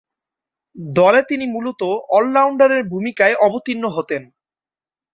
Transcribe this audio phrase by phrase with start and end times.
[0.93, 4.23] দলে তিনি মূলতঃ অল-রাউন্ডারের ভূমিকায় অবতীর্ণ হতেন।